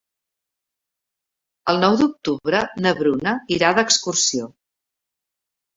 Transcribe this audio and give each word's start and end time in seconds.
El 1.73 1.83
nou 1.85 1.99
d'octubre 2.01 2.65
na 2.87 2.97
Bruna 3.03 3.35
irà 3.59 3.71
d'excursió. 3.81 4.53